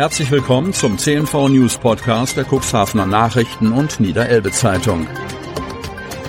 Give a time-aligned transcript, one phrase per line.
[0.00, 5.06] Herzlich willkommen zum CNV News Podcast der Cuxhavener Nachrichten und Niederelbe Zeitung.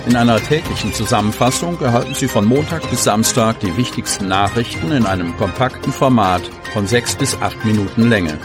[0.06, 5.34] In einer täglichen Zusammenfassung erhalten Sie von Montag bis Samstag die wichtigsten Nachrichten in einem
[5.38, 6.42] kompakten Format
[6.74, 8.38] von sechs bis acht Minuten Länge.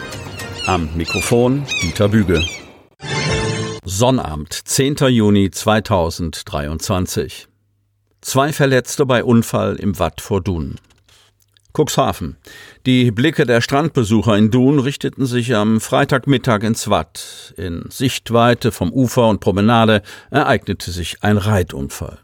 [0.64, 2.42] Am Mikrofon Dieter Büge.
[3.84, 4.96] Sonnabend, 10.
[5.08, 7.48] Juni 2023.
[8.22, 10.76] Zwei Verletzte bei Unfall im Watt vor Dun.
[11.78, 12.36] Cuxhaven.
[12.86, 17.54] Die Blicke der Strandbesucher in Dun richteten sich am Freitagmittag ins Watt.
[17.56, 22.18] In Sichtweite vom Ufer und Promenade ereignete sich ein Reitunfall.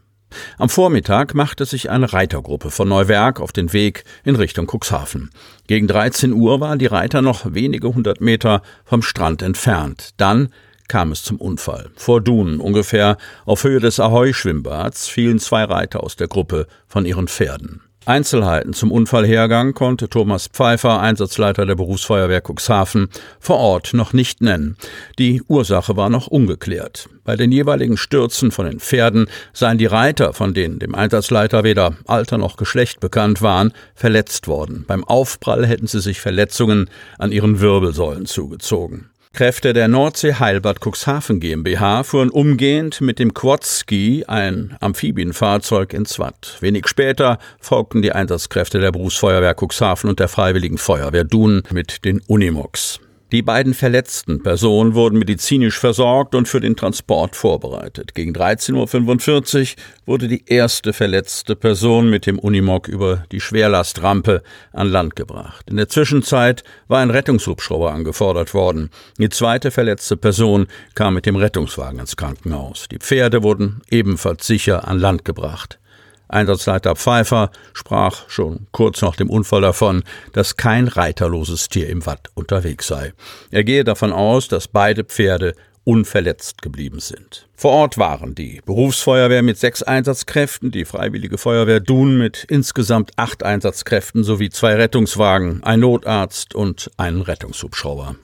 [0.57, 5.29] Am Vormittag machte sich eine Reitergruppe von Neuwerk auf den Weg in Richtung Cuxhaven.
[5.67, 10.09] Gegen 13 Uhr waren die Reiter noch wenige hundert Meter vom Strand entfernt.
[10.17, 10.49] Dann
[10.89, 11.89] kam es zum Unfall.
[11.95, 17.29] Vor Dun, ungefähr auf Höhe des Ahoi-Schwimmbads, fielen zwei Reiter aus der Gruppe von ihren
[17.29, 17.81] Pferden.
[18.05, 23.09] Einzelheiten zum Unfallhergang konnte Thomas Pfeiffer, Einsatzleiter der Berufsfeuerwehr Cuxhaven,
[23.39, 24.77] vor Ort noch nicht nennen.
[25.17, 27.09] Die Ursache war noch ungeklärt.
[27.23, 31.95] Bei den jeweiligen Stürzen von den Pferden seien die Reiter, von denen dem Einsatzleiter weder
[32.05, 34.85] Alter noch Geschlecht bekannt waren, verletzt worden.
[34.87, 39.09] Beim Aufprall hätten sie sich Verletzungen an ihren Wirbelsäulen zugezogen.
[39.35, 46.55] Kräfte der Nordsee Heilbad Cuxhaven GmbH fuhren umgehend mit dem Quadski, ein Amphibienfahrzeug, ins Watt.
[46.61, 52.21] Wenig später folgten die Einsatzkräfte der Berufsfeuerwehr Cuxhaven und der Freiwilligen Feuerwehr Dun mit den
[52.27, 53.01] Unimox.
[53.35, 58.15] Die beiden verletzten Personen wurden medizinisch versorgt und für den Transport vorbereitet.
[58.15, 64.41] Gegen 13.45 Uhr wurde die erste verletzte Person mit dem Unimog über die Schwerlastrampe
[64.71, 65.69] an Land gebracht.
[65.69, 68.89] In der Zwischenzeit war ein Rettungshubschrauber angefordert worden.
[69.17, 72.87] Die zweite verletzte Person kam mit dem Rettungswagen ins Krankenhaus.
[72.89, 75.77] Die Pferde wurden ebenfalls sicher an Land gebracht.
[76.27, 82.29] Einsatzleiter Pfeiffer sprach schon kurz nach dem Unfall davon, dass kein reiterloses Tier im Watt
[82.33, 83.13] unterwegs sei.
[83.51, 87.47] Er gehe davon aus, dass beide Pferde unverletzt geblieben sind.
[87.55, 93.43] Vor Ort waren die Berufsfeuerwehr mit sechs Einsatzkräften, die Freiwillige Feuerwehr Dun mit insgesamt acht
[93.43, 98.15] Einsatzkräften sowie zwei Rettungswagen, ein Notarzt und einen Rettungshubschrauber.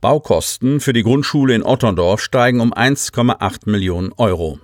[0.00, 4.58] Baukosten für die Grundschule in Otterndorf steigen um 1,8 Millionen Euro.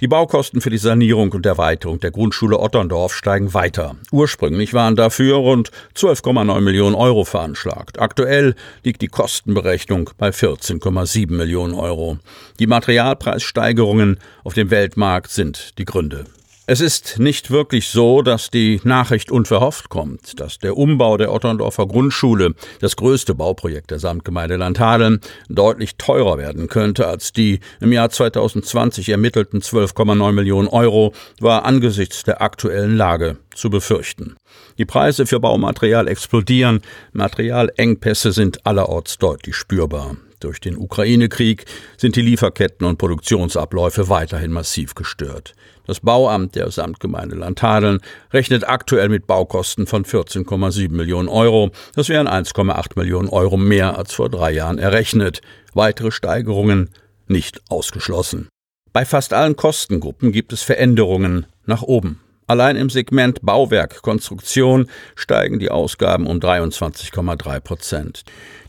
[0.00, 3.96] Die Baukosten für die Sanierung und Erweiterung der Grundschule Otterndorf steigen weiter.
[4.10, 8.00] Ursprünglich waren dafür rund 12,9 Millionen Euro veranschlagt.
[8.00, 12.18] Aktuell liegt die Kostenberechnung bei 14,7 Millionen Euro.
[12.58, 16.24] Die Materialpreissteigerungen auf dem Weltmarkt sind die Gründe.
[16.72, 21.86] Es ist nicht wirklich so, dass die Nachricht unverhofft kommt, dass der Umbau der Otterndorfer
[21.86, 28.08] Grundschule, das größte Bauprojekt der Samtgemeinde Landhadeln, deutlich teurer werden könnte als die im Jahr
[28.08, 34.36] 2020 ermittelten 12,9 Millionen Euro, war angesichts der aktuellen Lage zu befürchten.
[34.78, 36.80] Die Preise für Baumaterial explodieren,
[37.12, 40.16] Materialengpässe sind allerorts deutlich spürbar.
[40.42, 41.66] Durch den Ukraine-Krieg
[41.96, 45.54] sind die Lieferketten und Produktionsabläufe weiterhin massiv gestört.
[45.86, 48.00] Das Bauamt der Samtgemeinde Landhadeln
[48.32, 51.70] rechnet aktuell mit Baukosten von 14,7 Millionen Euro.
[51.94, 55.42] Das wären 1,8 Millionen Euro mehr als vor drei Jahren errechnet.
[55.74, 56.90] Weitere Steigerungen
[57.28, 58.48] nicht ausgeschlossen.
[58.92, 62.20] Bei fast allen Kostengruppen gibt es Veränderungen nach oben.
[62.46, 68.24] Allein im Segment Bauwerk Konstruktion steigen die Ausgaben um 23,3 Prozent.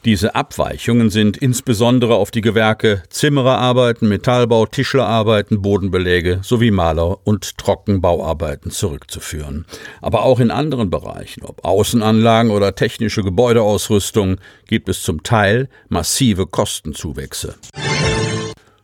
[0.06, 8.70] Diese Abweichungen sind insbesondere auf die Gewerke Zimmererarbeiten, Metallbau, Tischlerarbeiten, Bodenbeläge sowie Maler- und Trockenbauarbeiten
[8.70, 9.66] zurückzuführen.
[10.02, 16.48] Aber auch in anderen Bereichen, ob Außenanlagen oder technische Gebäudeausrüstung, gibt es zum Teil massive
[16.48, 17.56] Kostenzuwächse.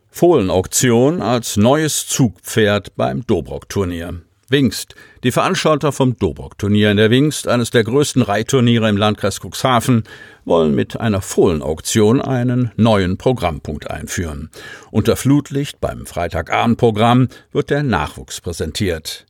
[0.09, 4.21] Fohlenauktion als neues Zugpferd beim Dobrock-Turnier.
[4.51, 4.95] Wingst.
[5.23, 10.03] Die Veranstalter vom Dobok-Turnier in der Wingst, eines der größten Reitturniere im Landkreis Cuxhaven,
[10.45, 14.49] wollen mit einer Fohlenauktion einen neuen Programmpunkt einführen.
[14.91, 19.25] Unter Flutlicht beim Freitagabendprogramm wird der Nachwuchs präsentiert.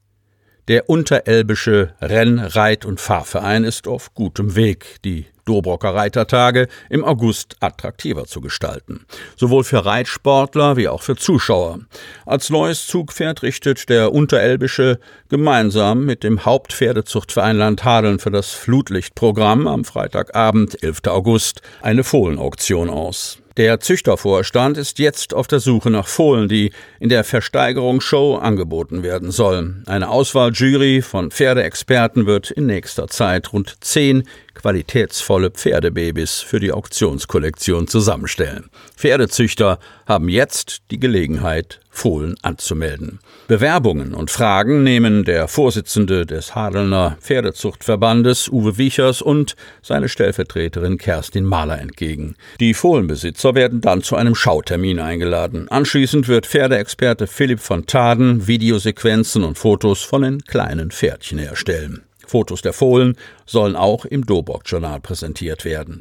[0.68, 7.58] Der Unterelbische Renn-, Reit- und Fahrverein ist auf gutem Weg, die Dobrocker Reitertage im August
[7.60, 9.06] attraktiver zu gestalten.
[9.36, 11.80] Sowohl für Reitsportler wie auch für Zuschauer.
[12.28, 19.86] Als neues Zugpferd richtet der Unterelbische gemeinsam mit dem Hauptpferdezuchtverein Landhadeln für das Flutlichtprogramm am
[19.86, 21.00] Freitagabend, 11.
[21.08, 23.40] August, eine Fohlenauktion aus.
[23.60, 26.72] Der Züchtervorstand ist jetzt auf der Suche nach Fohlen, die
[27.02, 29.84] in der Versteigerungsshow angeboten werden sollen.
[29.86, 34.24] Eine Auswahljury von Pferdeexperten wird in nächster Zeit rund zehn
[34.60, 38.70] qualitätsvolle Pferdebabys für die Auktionskollektion zusammenstellen.
[38.96, 43.20] Pferdezüchter haben jetzt die Gelegenheit, Fohlen anzumelden.
[43.48, 51.46] Bewerbungen und Fragen nehmen der Vorsitzende des Hadelner Pferdezuchtverbandes Uwe Wiechers und seine Stellvertreterin Kerstin
[51.46, 52.36] Mahler entgegen.
[52.60, 55.68] Die Fohlenbesitzer werden dann zu einem Schautermin eingeladen.
[55.70, 62.04] Anschließend wird Pferdeexperte Philipp von Taden Videosequenzen und Fotos von den kleinen Pferdchen erstellen.
[62.30, 63.16] Fotos der Fohlen
[63.46, 66.00] sollen auch im Dobok-Journal präsentiert werden.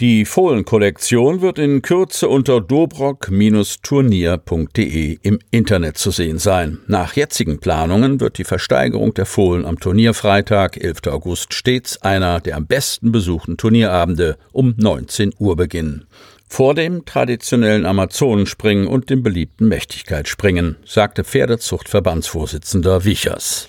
[0.00, 6.78] Die Fohlenkollektion wird in Kürze unter dobrock-turnier.de im Internet zu sehen sein.
[6.86, 11.08] Nach jetzigen Planungen wird die Versteigerung der Fohlen am Turnierfreitag, 11.
[11.08, 16.06] August, stets einer der am besten besuchten Turnierabende um 19 Uhr beginnen.
[16.48, 23.68] Vor dem traditionellen Amazonenspringen und dem beliebten Mächtigkeitsspringen, sagte Pferdezuchtverbandsvorsitzender Wichers.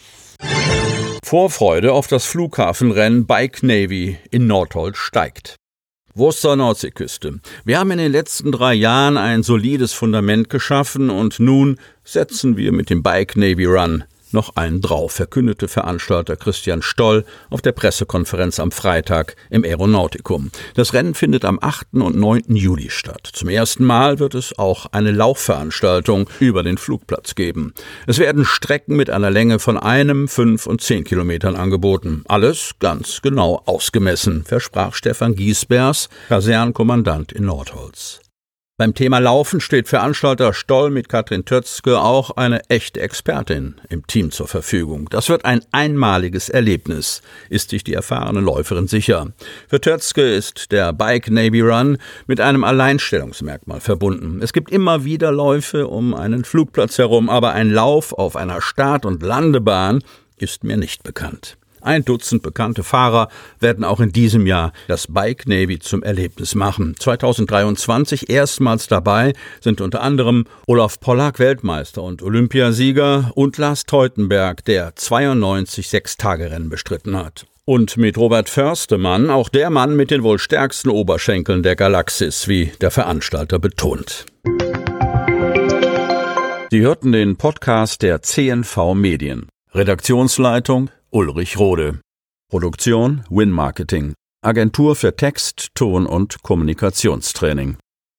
[1.24, 5.56] Vorfreude auf das Flughafenrennen Bike Navy in Nordholz steigt.
[6.14, 7.40] Worcester Nordseeküste.
[7.64, 12.74] Wir haben in den letzten drei Jahren ein solides Fundament geschaffen und nun setzen wir
[12.74, 14.04] mit dem Bike Navy Run
[14.34, 20.52] noch einen drauf, verkündete Veranstalter Christian Stoll auf der Pressekonferenz am Freitag im Aeronautikum.
[20.76, 21.94] Das Rennen findet am 8.
[21.94, 22.56] und 9.
[22.56, 23.30] Juli statt.
[23.34, 27.74] Zum ersten Mal wird es auch eine Laufveranstaltung über den Flugplatz geben.
[28.08, 32.24] Es werden Strecken mit einer Länge von einem, fünf und zehn Kilometern angeboten.
[32.28, 38.22] Alles ganz genau ausgemessen, versprach Stefan Giesbers, Kasernenkommandant in Nordholz.
[38.82, 44.32] Beim Thema Laufen steht Veranstalter Stoll mit Katrin Tötzke auch eine echte Expertin im Team
[44.32, 45.08] zur Verfügung.
[45.12, 49.34] Das wird ein einmaliges Erlebnis, ist sich die erfahrene Läuferin sicher.
[49.68, 54.40] Für Tötzke ist der Bike Navy Run mit einem Alleinstellungsmerkmal verbunden.
[54.42, 59.06] Es gibt immer wieder Läufe um einen Flugplatz herum, aber ein Lauf auf einer Start-
[59.06, 60.02] und Landebahn
[60.38, 61.56] ist mir nicht bekannt.
[61.82, 63.30] Ein Dutzend bekannte Fahrer
[63.60, 66.96] werden auch in diesem Jahr das Bike Navy zum Erlebnis machen.
[66.98, 74.96] 2023 erstmals dabei sind unter anderem Olaf Pollack Weltmeister und Olympiasieger und Lars Teutenberg, der
[74.96, 77.48] 92 Sechstagerennen bestritten hat.
[77.66, 82.72] Und mit Robert Förstemann auch der Mann mit den wohl stärksten Oberschenkeln der Galaxis, wie
[82.82, 84.26] der Veranstalter betont.
[86.70, 89.48] Sie hörten den Podcast der CNV Medien.
[89.74, 92.00] Redaktionsleitung Ulrich Rode.
[92.50, 94.14] Produktion Win Marketing.
[94.42, 97.76] Agentur für Text, Ton und Kommunikationstraining.